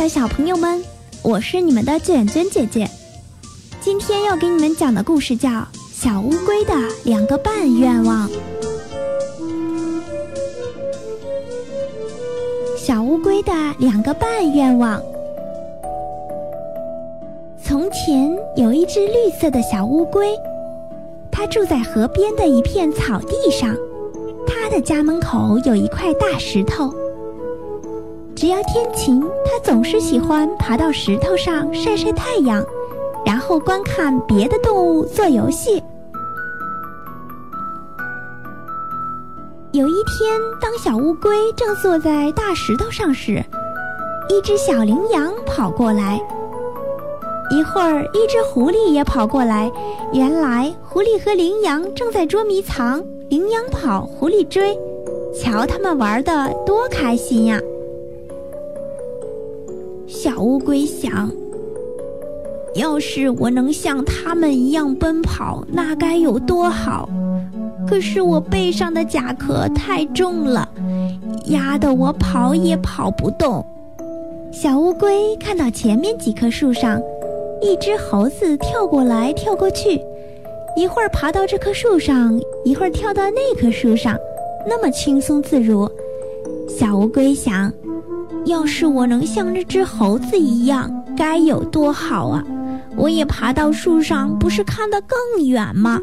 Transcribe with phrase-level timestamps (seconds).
[0.00, 0.82] 的小朋友们，
[1.22, 2.88] 我是你们的卷卷姐姐。
[3.82, 5.50] 今天要给你们讲的故事叫
[5.92, 6.72] 《小乌龟的
[7.04, 8.26] 两个半愿望》。
[12.78, 14.98] 小乌龟的两个半愿望。
[17.62, 20.34] 从前有一只绿色的小乌龟，
[21.30, 23.76] 它住在河边的一片草地上。
[24.46, 26.90] 它的家门口有一块大石头。
[28.40, 32.64] 只要天晴，它总是喜欢爬到石头上晒晒太阳，
[33.22, 35.82] 然后观看别的动物做游戏。
[39.72, 43.44] 有一天，当小乌龟正坐在大石头上时，
[44.30, 46.18] 一只小羚羊跑过来。
[47.50, 49.70] 一会儿，一只狐狸也跑过来。
[50.14, 54.74] 原来，狐狸和羚羊正在捉迷藏，羚羊跑，狐狸追。
[55.38, 57.60] 瞧他们玩的多开心呀！
[60.12, 61.30] 小乌龟想
[62.74, 67.08] ：“要是我能像他们一样奔跑，那该有多好！
[67.88, 70.68] 可是我背上的甲壳太重了，
[71.46, 73.64] 压得我跑也跑不动。”
[74.52, 77.00] 小乌龟看到前面几棵树上，
[77.62, 80.00] 一只猴子跳过来跳过去，
[80.74, 84.18] 一会儿爬到这棵树上，一会儿跳到那棵树上，
[84.66, 85.88] 那么轻松自如。
[86.68, 87.72] 小乌龟想。
[88.46, 92.42] 要是我能像那只猴子一样，该有多好啊！
[92.96, 96.00] 我也爬到树上，不是看得更远吗？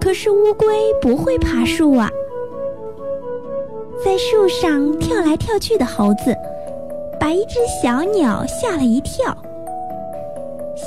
[0.00, 0.66] 可是乌龟
[1.00, 2.10] 不会爬树啊，
[4.04, 6.34] 在树上跳来跳去的猴子，
[7.20, 9.36] 把一只小鸟吓了一跳。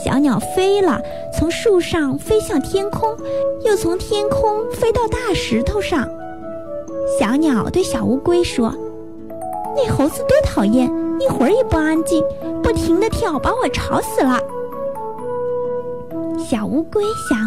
[0.04, 1.00] 小鸟飞了，
[1.38, 3.16] 从树上飞向天空，
[3.64, 6.10] 又从天空飞到大石头上。
[7.20, 8.74] 小鸟对小乌龟说。
[9.76, 12.24] 那猴子多讨厌，一会儿也不安静，
[12.64, 14.40] 不停地跳，把我吵死了。
[16.38, 17.38] 小乌龟想，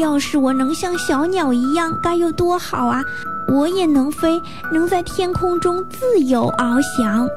[0.00, 3.02] 要是我能像小鸟一样，该有多好啊！
[3.48, 4.40] 我也能飞，
[4.72, 7.28] 能在天空中自由翱翔。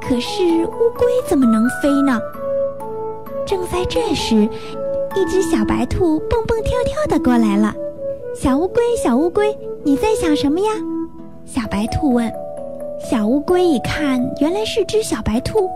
[0.00, 2.20] 可是乌龟怎么能飞呢？
[3.46, 4.48] 正在这时，
[5.14, 7.72] 一只小白兔蹦蹦跳跳的过来了。
[8.34, 10.72] 小乌龟，小乌龟，你在想什么呀？
[11.44, 12.32] 小白兔问。
[13.08, 15.70] 小乌龟一看，原来是只小白兔。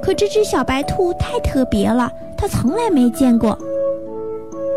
[0.00, 3.58] 可这只小白兔太特别了，它从来没见过。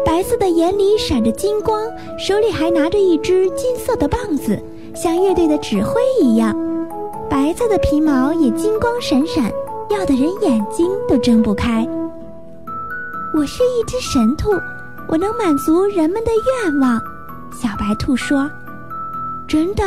[0.04, 1.84] 白色的眼里闪着金光，
[2.18, 4.60] 手里还拿着一只金色的棒子，
[4.96, 6.56] 像乐队的指挥一样。
[7.30, 9.52] 白色的皮毛也金光闪闪，
[9.92, 11.88] 耀的人眼睛都睁不开。
[13.36, 14.50] 我是一只神兔，
[15.08, 16.32] 我能满足人们的
[16.64, 17.00] 愿望。
[17.52, 18.50] 小白兔说
[19.48, 19.84] ：“真的。”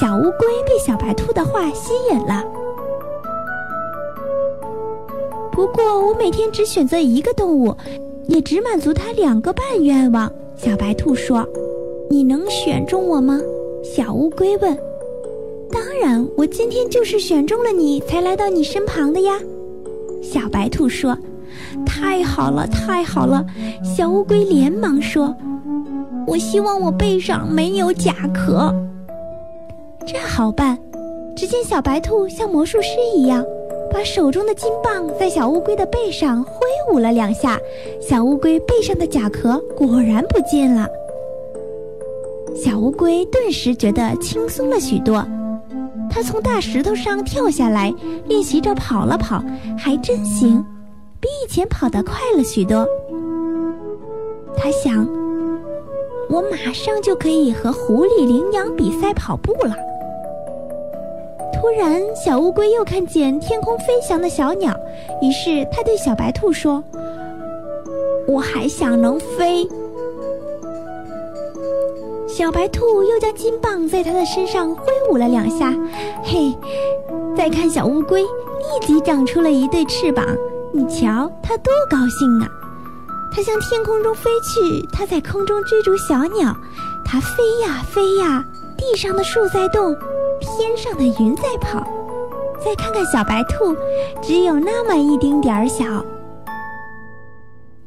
[0.00, 2.42] 小乌龟被小白兔的话吸引了。
[5.50, 7.76] 不过我每天只选择一个动物，
[8.26, 10.32] 也只满足它两个半愿望。
[10.56, 11.46] 小白兔说
[12.08, 13.38] ：“你能选中我吗？”
[13.84, 14.76] 小乌龟问。
[15.70, 19.38] “当然，我今天就是选中了你才来到你身旁的呀。”
[20.22, 21.16] 小白兔说。
[21.84, 23.44] “太好了，太好了！”
[23.84, 25.34] 小乌龟连忙说
[26.26, 28.74] ：“我希望我背上没有甲壳。”
[30.06, 30.78] 这好办，
[31.36, 33.44] 只见小白兔像魔术师一样，
[33.90, 36.52] 把手中的金棒在小乌龟的背上挥
[36.92, 37.58] 舞了两下，
[38.00, 40.86] 小乌龟背上的甲壳果然不见了。
[42.54, 45.24] 小乌龟顿时觉得轻松了许多，
[46.10, 47.94] 它从大石头上跳下来，
[48.26, 49.42] 练习着跑了跑，
[49.78, 50.64] 还真行，
[51.20, 52.86] 比以前跑得快了许多。
[54.56, 55.08] 它想，
[56.28, 59.74] 我马上就可以和狐狸、羚羊比赛跑步了。
[61.62, 64.76] 突然，小乌龟又看见天空飞翔的小鸟，
[65.22, 66.82] 于是它对小白兔说
[68.26, 69.64] ：“我还想能飞。”
[72.26, 75.72] 小白兔又将金棒在它的身上挥舞了两下，
[76.24, 76.52] 嘿！
[77.36, 78.28] 再看小乌龟，立
[78.84, 80.26] 即长出了一对翅膀，
[80.72, 82.50] 你瞧它多高兴啊！
[83.32, 86.56] 它向天空中飞去，它在空中追逐小鸟，
[87.04, 88.44] 它飞呀飞呀，
[88.76, 89.96] 地上的树在动。
[90.42, 91.80] 天上的云在跑，
[92.64, 93.74] 再看看小白兔，
[94.20, 95.84] 只有那么一丁点儿小。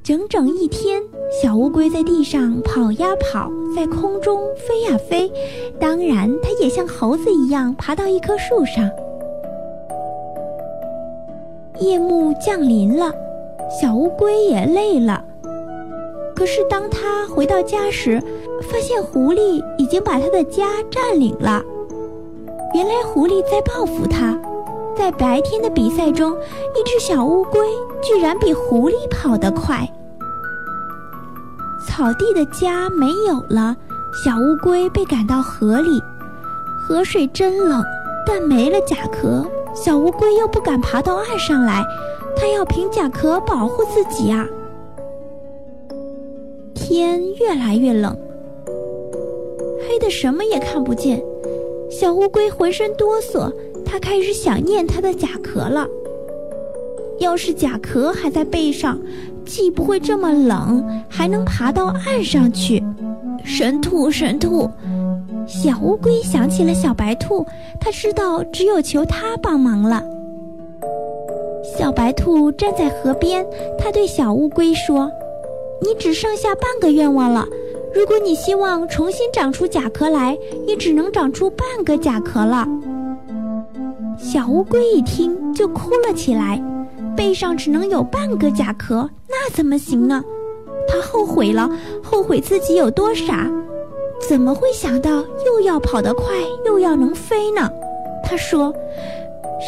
[0.03, 1.01] 整整一天，
[1.41, 5.31] 小乌龟在地上跑呀跑，在空中飞呀飞，
[5.79, 8.89] 当然，它也像猴子一样爬到一棵树上。
[11.79, 13.11] 夜幕降临了，
[13.81, 15.23] 小乌龟也累了。
[16.35, 18.21] 可是，当它回到家时，
[18.61, 21.63] 发现狐狸已经把它的家占领了。
[22.75, 24.37] 原来狐狸在报复他，
[24.97, 27.61] 在白天的比赛中，一只小乌龟
[28.01, 29.89] 居然比狐狸跑得快。
[31.87, 33.77] 草地的家没有了，
[34.25, 36.03] 小乌龟被赶到河里，
[36.77, 37.81] 河水真冷，
[38.27, 41.81] 但没了甲壳，小乌龟又不敢爬到岸上来，
[42.35, 44.45] 它要凭甲壳保护自己啊。
[46.73, 48.13] 天越来越冷，
[49.87, 51.23] 黑的什么也看不见，
[51.97, 53.49] 小乌龟浑身哆嗦。
[53.85, 55.87] 它开始想念它的甲壳了。
[57.19, 58.99] 要是甲壳还在背上，
[59.45, 62.83] 既不会这么冷，还能爬到岸上去。
[63.45, 64.69] 神兔，神兔！
[65.47, 67.45] 小乌龟想起了小白兔，
[67.79, 70.03] 它知道只有求它帮忙了。
[71.77, 73.45] 小白兔站在河边，
[73.79, 75.09] 它对小乌龟说
[75.81, 77.47] ：“你只剩下半个愿望了。
[77.95, 80.37] 如果你希望重新长出甲壳来，
[80.67, 82.67] 也只能长出半个甲壳了。”
[84.19, 86.61] 小乌龟一听就哭了起来，
[87.15, 90.21] 背上只能有半个甲壳，那怎么行呢？
[90.87, 91.69] 他后悔了，
[92.03, 93.49] 后悔自己有多傻，
[94.27, 96.25] 怎么会想到又要跑得快，
[96.65, 97.69] 又要能飞呢？
[98.25, 98.73] 他说：“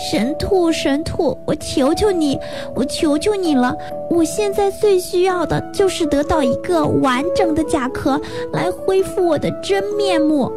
[0.09, 2.39] 神兔，神兔，我求求你，
[2.75, 3.75] 我求求你了！
[4.09, 8.19] 我现在最需要的就是得到一个完整的甲壳，
[8.53, 10.51] 来恢复我的真面目。”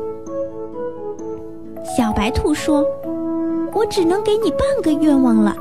[1.96, 2.84] 小白兔说。
[3.72, 5.54] 我只能给你半个愿望了，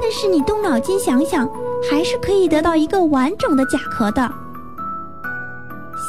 [0.00, 1.46] 但是你动脑筋想想，
[1.90, 4.22] 还是可以得到一个完整的甲壳的。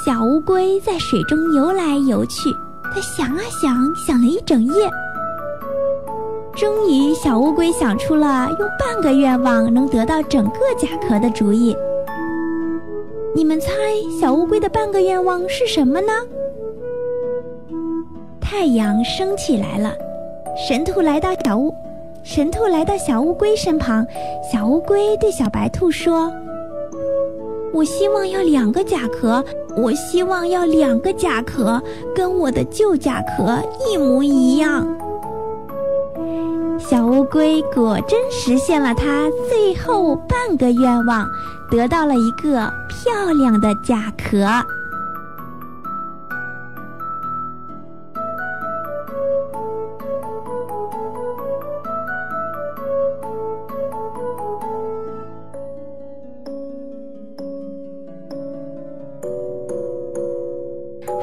[0.05, 2.55] 小乌龟在水中游来游去，
[2.95, 4.89] 它想啊想，想了一整夜，
[6.61, 11.75] 终于小乌龟想出了用半个愿望能得到整个甲壳的主意。
[13.33, 13.71] 你们猜
[14.19, 16.13] 小乌龟的半个愿望是什么呢？
[18.39, 19.95] 太阳升起来了。
[20.55, 21.73] 神兔来到小乌，
[22.21, 24.05] 神兔来到小乌龟身旁。
[24.53, 26.31] 小乌龟对小白兔说
[27.73, 29.43] ：“我希望要两个甲壳，
[29.75, 31.81] 我希望要两个甲壳，
[32.13, 33.57] 跟我的旧甲壳
[33.89, 34.85] 一模一样。”
[36.91, 41.25] 小乌龟果真实现了它最后半个愿望，
[41.69, 44.45] 得到了一个漂亮的甲壳。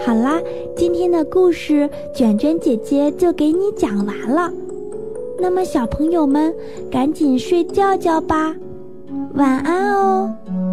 [0.03, 0.41] 好啦，
[0.75, 4.51] 今天的故事卷卷姐姐就给你讲完了。
[5.39, 6.55] 那么小朋友们
[6.91, 8.55] 赶紧睡觉觉吧。
[9.35, 10.68] 晚安哦。